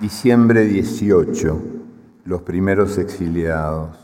[0.00, 1.62] Diciembre 18,
[2.24, 3.96] los primeros exiliados.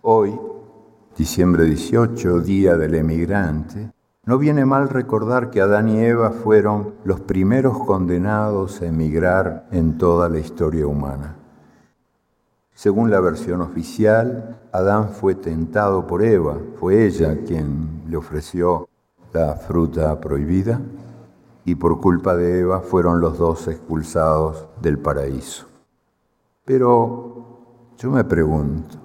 [0.00, 0.38] Hoy,
[1.18, 3.90] diciembre 18, día del emigrante,
[4.24, 9.98] no viene mal recordar que Adán y Eva fueron los primeros condenados a emigrar en
[9.98, 11.34] toda la historia humana.
[12.74, 18.88] Según la versión oficial, Adán fue tentado por Eva, fue ella quien le ofreció
[19.32, 20.80] la fruta prohibida
[21.64, 25.66] y por culpa de Eva fueron los dos expulsados del paraíso.
[26.64, 28.98] Pero yo me pregunto,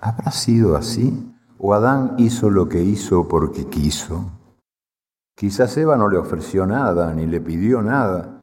[0.00, 1.34] ¿habrá sido así?
[1.58, 4.30] ¿O Adán hizo lo que hizo porque quiso?
[5.34, 8.40] Quizás Eva no le ofreció nada ni le pidió nada.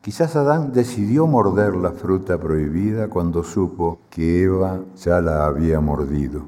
[0.00, 6.42] Quizás Adán decidió morder la fruta prohibida cuando supo que Eva ya la había mordido.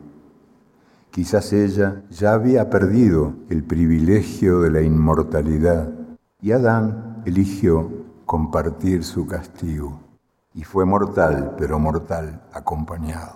[1.10, 5.95] Quizás ella ya había perdido el privilegio de la inmortalidad
[6.46, 7.90] y Adán eligió
[8.24, 9.98] compartir su castigo
[10.54, 13.32] y fue mortal, pero mortal acompañado.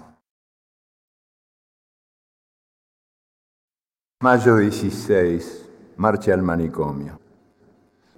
[4.22, 7.19] Mayo 16, marcha al manicomio.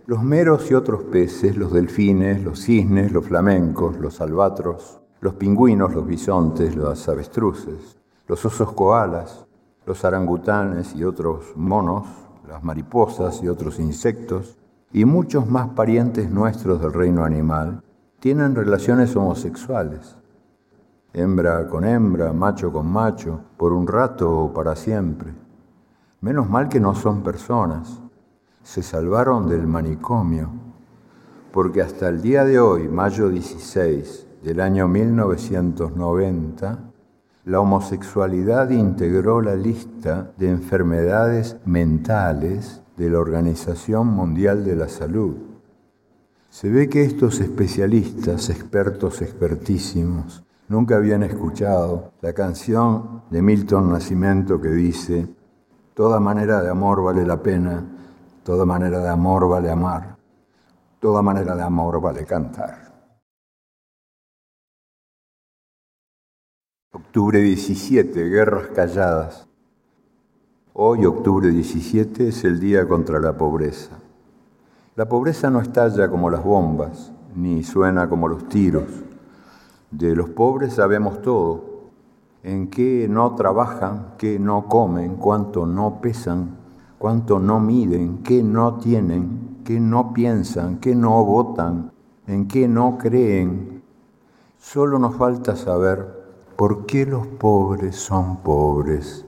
[0.05, 5.95] Los meros y otros peces, los delfines, los cisnes, los flamencos, los albatros, los pingüinos,
[5.95, 9.47] los bisontes, las avestruces, los osos koalas,
[9.87, 12.07] los arangutanes y otros monos,
[12.47, 14.59] las mariposas y otros insectos,
[14.93, 17.83] y muchos más parientes nuestros del reino animal
[18.21, 20.17] tienen relaciones homosexuales,
[21.13, 25.33] hembra con hembra, macho con macho, por un rato o para siempre.
[26.21, 28.01] Menos mal que no son personas,
[28.63, 30.51] se salvaron del manicomio,
[31.53, 36.79] porque hasta el día de hoy, mayo 16 del año 1990,
[37.45, 45.37] la homosexualidad integró la lista de enfermedades mentales de la Organización Mundial de la Salud.
[46.51, 54.61] Se ve que estos especialistas, expertos expertísimos, nunca habían escuchado la canción de Milton Nascimento
[54.61, 55.29] que dice,
[55.95, 57.85] Toda manera de amor vale la pena,
[58.43, 60.17] toda manera de amor vale amar,
[60.99, 62.91] toda manera de amor vale cantar.
[66.93, 69.52] Octubre 17, Guerras Calladas.
[70.75, 73.91] Hoy, octubre 17, es el día contra la pobreza.
[74.97, 78.89] La pobreza no estalla como las bombas, ni suena como los tiros.
[79.91, 81.91] De los pobres sabemos todo,
[82.43, 86.57] en qué no trabajan, qué no comen, cuánto no pesan,
[86.97, 91.93] cuánto no miden, qué no tienen, qué no piensan, qué no votan,
[92.27, 93.83] en qué no creen.
[94.57, 96.25] Solo nos falta saber
[96.57, 99.27] por qué los pobres son pobres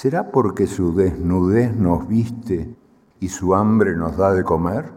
[0.00, 2.72] ¿Será porque su desnudez nos viste
[3.18, 4.92] y su hambre nos da de comer?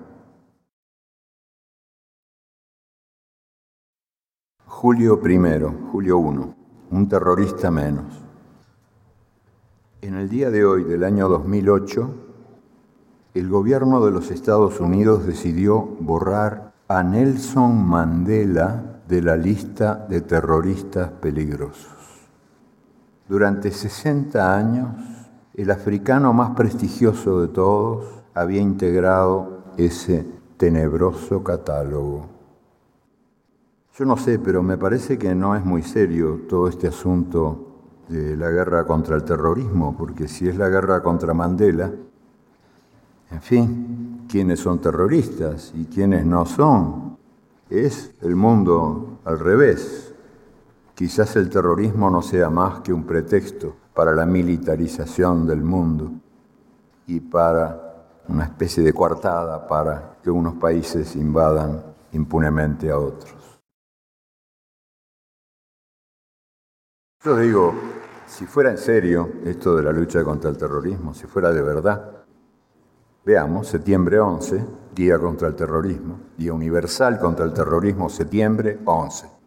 [4.63, 5.39] Julio I,
[5.91, 8.21] Julio I, un terrorista menos.
[10.01, 12.13] En el día de hoy del año 2008,
[13.33, 20.21] el gobierno de los Estados Unidos decidió borrar a Nelson Mandela de la lista de
[20.21, 22.00] terroristas peligrosos.
[23.31, 24.89] Durante 60 años,
[25.53, 28.03] el africano más prestigioso de todos
[28.33, 30.25] había integrado ese
[30.57, 32.25] tenebroso catálogo.
[33.95, 37.67] Yo no sé, pero me parece que no es muy serio todo este asunto
[38.09, 41.89] de la guerra contra el terrorismo, porque si es la guerra contra Mandela,
[43.31, 47.17] en fin, ¿quiénes son terroristas y quiénes no son?
[47.69, 50.10] Es el mundo al revés.
[51.01, 56.11] Quizás el terrorismo no sea más que un pretexto para la militarización del mundo
[57.07, 61.81] y para una especie de coartada para que unos países invadan
[62.11, 63.33] impunemente a otros.
[67.23, 67.73] Yo digo,
[68.27, 72.25] si fuera en serio esto de la lucha contra el terrorismo, si fuera de verdad,
[73.25, 74.63] veamos, septiembre 11,
[74.93, 79.40] Día contra el Terrorismo, Día Universal contra el Terrorismo, septiembre 11.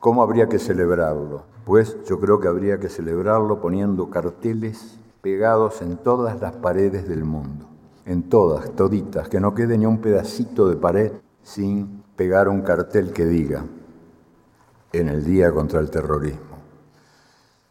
[0.00, 1.42] ¿Cómo habría que celebrarlo?
[1.64, 7.24] Pues yo creo que habría que celebrarlo poniendo carteles pegados en todas las paredes del
[7.24, 7.66] mundo,
[8.06, 11.12] en todas, toditas, que no quede ni un pedacito de pared
[11.42, 13.64] sin pegar un cartel que diga,
[14.92, 16.58] en el Día contra el Terrorismo.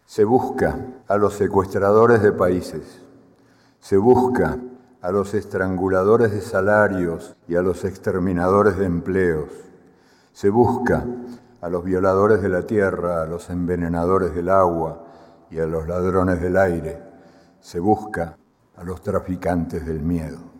[0.05, 0.77] Se busca
[1.07, 3.01] a los secuestradores de países,
[3.79, 4.57] se busca
[5.01, 9.49] a los estranguladores de salarios y a los exterminadores de empleos,
[10.33, 11.05] se busca
[11.61, 15.03] a los violadores de la tierra, a los envenenadores del agua
[15.49, 17.01] y a los ladrones del aire.
[17.59, 18.37] Se busca
[18.75, 20.56] a los traficantes del miedo.